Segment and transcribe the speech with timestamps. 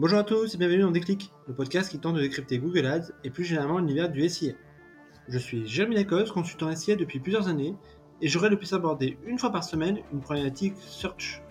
[0.00, 3.12] Bonjour à tous et bienvenue dans Déclic, le podcast qui tente de décrypter Google Ads
[3.22, 4.54] et plus généralement l'univers du SIA.
[5.28, 7.74] Je suis Jérémy Lacoste, consultant SIA depuis plusieurs années
[8.22, 11.42] et j'aurai le plus aborder une fois par semaine une problématique search.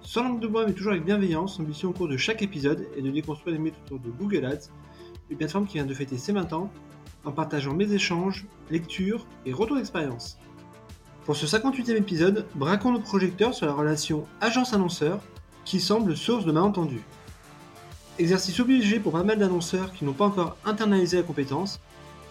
[0.00, 3.02] Sans langue de bois mais toujours avec bienveillance, l'ambition au cours de chaque épisode est
[3.02, 4.70] de déconstruire les mythes autour de Google Ads,
[5.28, 6.72] une plateforme qui vient de fêter ses 20 ans,
[7.26, 10.38] en partageant mes échanges, lectures et retours d'expérience.
[11.26, 15.20] Pour ce 58e épisode, braquons nos projecteurs sur la relation agence-annonceur
[15.66, 17.04] qui semble source de malentendus.
[18.18, 21.80] Exercice obligé pour pas mal d'annonceurs qui n'ont pas encore internalisé la compétence,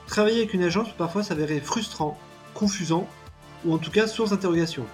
[0.08, 2.18] travailler avec une agence peut parfois s'avérer frustrant,
[2.56, 3.08] confusant
[3.66, 4.86] ou en tout cas source d'interrogation.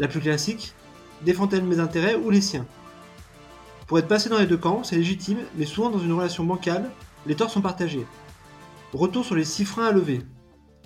[0.00, 0.74] La plus classique,
[1.24, 2.66] défend-elle mes intérêts ou les siens?
[3.86, 6.90] Pour être passé dans les deux camps, c'est légitime, mais souvent dans une relation bancale,
[7.26, 8.06] les torts sont partagés.
[8.92, 10.22] Retour sur les six freins à lever.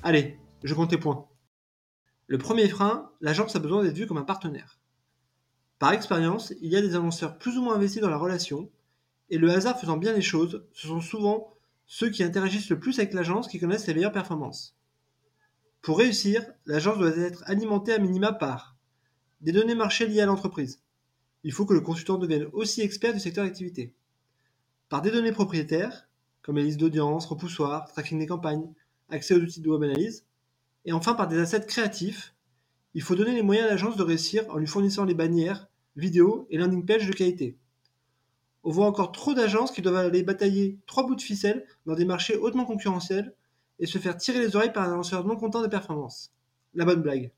[0.02, 1.27] Allez, je compte les points.
[2.27, 4.79] Le premier frein, l'agence a besoin d'être vue comme un partenaire.
[5.79, 8.69] Par expérience, il y a des annonceurs plus ou moins investis dans la relation
[9.30, 11.53] et le hasard faisant bien les choses, ce sont souvent
[11.87, 14.77] ceux qui interagissent le plus avec l'agence qui connaissent les meilleures performances.
[15.82, 18.77] Pour réussir, l'agence doit être alimentée à minima par
[19.41, 20.80] des données marché liées à l'entreprise.
[21.45, 23.95] Il faut que le consultant devienne aussi expert du secteur d'activité.
[24.88, 26.09] Par des données propriétaires,
[26.43, 28.73] comme les listes d'audience, repoussoirs, tracking des campagnes,
[29.10, 30.24] accès aux outils de web analyse.
[30.85, 32.35] Et enfin par des assets créatifs.
[32.95, 36.47] Il faut donner les moyens à l'agence de réussir en lui fournissant les bannières, vidéos
[36.51, 37.59] et landing pages de qualité
[38.67, 42.05] on voit encore trop d'agences qui doivent aller batailler trois bouts de ficelle dans des
[42.05, 43.33] marchés hautement concurrentiels
[43.79, 46.35] et se faire tirer les oreilles par un annonceur non content des performances.
[46.75, 47.31] La bonne blague.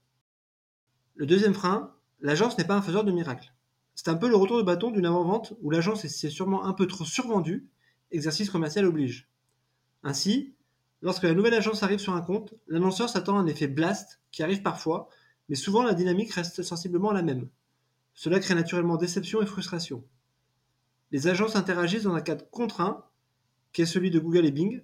[1.17, 3.53] Le deuxième frein, l'agence n'est pas un faiseur de miracles.
[3.95, 6.87] C'est un peu le retour de bâton d'une avant-vente où l'agence s'est sûrement un peu
[6.87, 7.69] trop survendue,
[8.11, 9.29] exercice commercial oblige.
[10.05, 10.55] Ainsi,
[11.03, 14.43] lorsque la nouvelle agence arrive sur un compte, l'annonceur s'attend à un effet blast qui
[14.43, 15.11] arrive parfois,
[15.51, 17.51] mais souvent la dynamique reste sensiblement la même.
[18.15, 20.03] Cela crée naturellement déception et frustration
[21.11, 23.05] les agences interagissent dans un cadre contraint,
[23.73, 24.83] qui est celui de Google et Bing.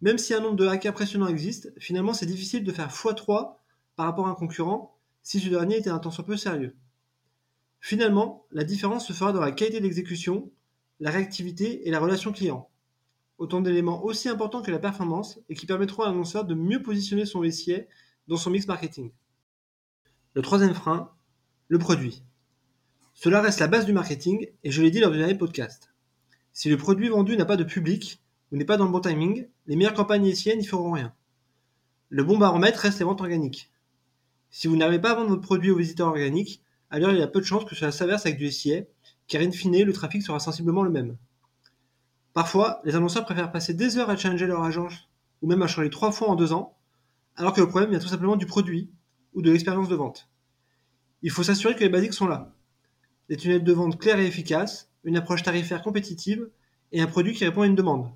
[0.00, 3.56] Même si un nombre de hackers impressionnant existe, finalement c'est difficile de faire x3
[3.96, 6.76] par rapport à un concurrent si ce dernier était un temps soit peu sérieux.
[7.80, 10.50] Finalement, la différence se fera dans la qualité d'exécution,
[11.00, 12.70] la réactivité et la relation client.
[13.38, 17.26] Autant d'éléments aussi importants que la performance et qui permettront à l'annonceur de mieux positionner
[17.26, 17.80] son SIA
[18.26, 19.12] dans son mix marketing.
[20.34, 21.12] Le troisième frein,
[21.68, 22.22] le produit.
[23.14, 25.94] Cela reste la base du marketing, et je l'ai dit lors du dernier podcast.
[26.52, 28.20] Si le produit vendu n'a pas de public,
[28.50, 31.14] ou n'est pas dans le bon timing, les meilleures campagnes SIA n'y feront rien.
[32.08, 33.70] Le bon baromètre reste les ventes organiques.
[34.50, 36.60] Si vous n'arrivez pas à vendre votre produit aux visiteurs organiques,
[36.90, 38.82] alors il y a peu de chances que cela s'inverse avec du SIA,
[39.28, 41.16] car in fine, le trafic sera sensiblement le même.
[42.32, 45.08] Parfois, les annonceurs préfèrent passer des heures à changer leur agence,
[45.40, 46.76] ou même à changer trois fois en deux ans,
[47.36, 48.90] alors que le problème vient tout simplement du produit,
[49.34, 50.28] ou de l'expérience de vente.
[51.22, 52.52] Il faut s'assurer que les basiques sont là
[53.28, 56.48] des tunnels de vente clairs et efficaces, une approche tarifaire compétitive
[56.92, 58.10] et un produit qui répond à une demande.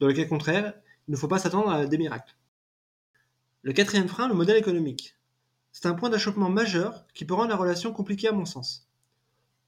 [0.00, 0.74] Dans le cas contraire,
[1.08, 2.36] il ne faut pas s'attendre à des miracles.
[3.62, 5.16] Le quatrième frein, le modèle économique.
[5.70, 8.88] C'est un point d'achoppement majeur qui peut rendre la relation compliquée à mon sens.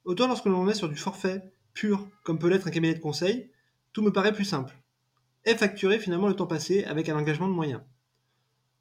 [0.04, 3.50] Autant lorsque l'on est sur du forfait pur, comme peut l'être un cabinet de conseil,
[3.92, 4.76] tout me paraît plus simple.
[5.44, 7.82] Et facturer finalement le temps passé avec un engagement de moyens.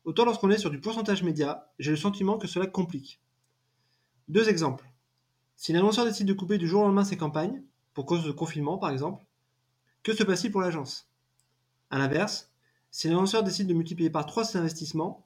[0.04, 3.22] Autant lorsqu'on est sur du pourcentage média, j'ai le sentiment que cela complique.
[4.28, 4.93] Deux exemples.
[5.64, 7.64] Si l'annonceur décide de couper du jour au lendemain ses campagnes,
[7.94, 9.24] pour cause de confinement par exemple,
[10.04, 11.08] que se passe-t-il pour l'agence?
[11.90, 12.52] A l'inverse,
[12.92, 15.26] si l'annonceur décide de multiplier par 3 ses investissements,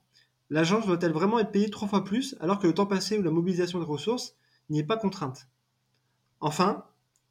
[0.52, 3.32] l'agence doit-elle vraiment être payée trois fois plus alors que le temps passé ou la
[3.32, 4.36] mobilisation des ressources
[4.70, 5.48] n'y est pas contrainte?
[6.40, 6.86] Enfin,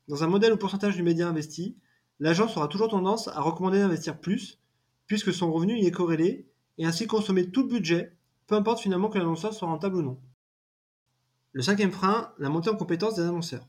[0.09, 1.77] dans un modèle au pourcentage du média investi,
[2.19, 4.59] l'agence aura toujours tendance à recommander d'investir plus,
[5.07, 8.17] puisque son revenu y est corrélé, et ainsi consommer tout le budget,
[8.49, 10.19] peu importe finalement que l'annonceur soit rentable ou non.
[11.57, 13.67] Le cinquième frein, la montée en compétence des annonceurs.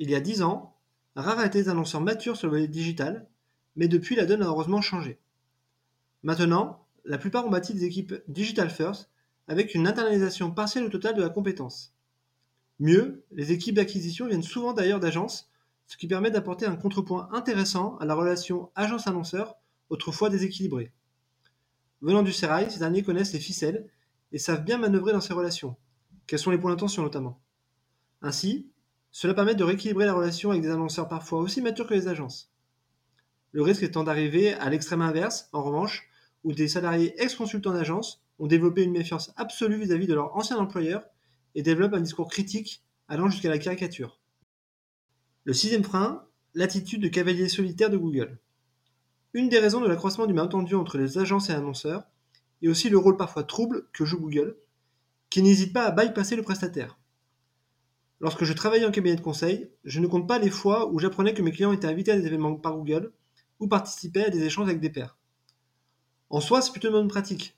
[0.00, 0.76] Il y a dix ans,
[1.14, 3.28] rares étaient les annonceurs matures sur le volet digital,
[3.76, 5.20] mais depuis la donne a heureusement changé.
[6.24, 9.08] Maintenant, la plupart ont bâti des équipes digital first
[9.46, 11.94] avec une internalisation partielle ou totale de la compétence.
[12.80, 15.48] Mieux, les équipes d'acquisition viennent souvent d'ailleurs d'agences,
[15.86, 19.54] ce qui permet d'apporter un contrepoint intéressant à la relation agence-annonceur,
[19.90, 20.90] autrefois déséquilibrée.
[22.02, 23.88] Venant du sérail, ces derniers connaissent les ficelles
[24.32, 25.76] et savent bien manœuvrer dans ces relations,
[26.30, 27.42] quels sont les points d'intention notamment?
[28.22, 28.70] Ainsi,
[29.10, 32.52] cela permet de rééquilibrer la relation avec des annonceurs parfois aussi matures que les agences.
[33.50, 36.08] Le risque étant d'arriver à l'extrême inverse, en revanche,
[36.44, 41.02] où des salariés ex-consultants d'agence ont développé une méfiance absolue vis-à-vis de leur ancien employeur
[41.56, 44.20] et développent un discours critique allant jusqu'à la caricature.
[45.42, 46.24] Le sixième frein,
[46.54, 48.38] l'attitude de cavalier solitaire de Google.
[49.34, 52.04] Une des raisons de l'accroissement du malentendu entre les agences et annonceurs,
[52.62, 54.56] est aussi le rôle parfois trouble que joue Google,
[55.30, 56.98] qui n'hésite pas à bypasser le prestataire.
[58.20, 61.32] Lorsque je travaillais en cabinet de conseil, je ne compte pas les fois où j'apprenais
[61.32, 63.12] que mes clients étaient invités à des événements par Google
[63.60, 65.16] ou participaient à des échanges avec des pairs.
[66.28, 67.56] En soi, c'est plutôt une bonne pratique,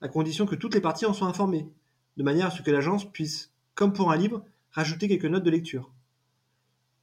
[0.00, 1.68] à condition que toutes les parties en soient informées,
[2.16, 5.50] de manière à ce que l'agence puisse, comme pour un livre, rajouter quelques notes de
[5.50, 5.90] lecture.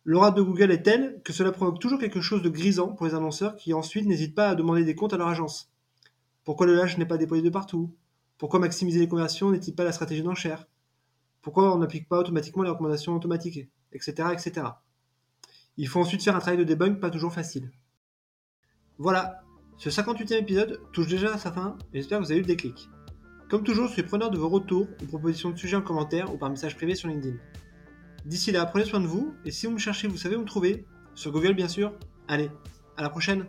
[0.03, 3.15] L'aura de Google est telle que cela provoque toujours quelque chose de grisant pour les
[3.15, 5.71] annonceurs qui ensuite n'hésitent pas à demander des comptes à leur agence.
[6.43, 7.93] Pourquoi le lâche n'est pas déployé de partout?
[8.41, 10.65] Pourquoi maximiser les conversions n'est-il pas la stratégie d'enchère
[11.43, 14.13] Pourquoi on n'applique pas automatiquement les recommandations automatiques Etc.
[14.33, 14.65] etc.
[15.77, 17.69] Il faut ensuite faire un travail de debug pas toujours facile.
[18.97, 19.43] Voilà,
[19.77, 22.47] ce 58e épisode touche déjà à sa fin et j'espère que vous avez eu le
[22.47, 22.89] déclic.
[23.47, 26.37] Comme toujours, je suis preneur de vos retours ou propositions de sujets en commentaire ou
[26.39, 27.37] par message privé sur LinkedIn.
[28.25, 30.45] D'ici là, prenez soin de vous, et si vous me cherchez, vous savez où me
[30.45, 31.93] trouver, sur Google bien sûr.
[32.27, 32.49] Allez,
[32.97, 33.45] à la prochaine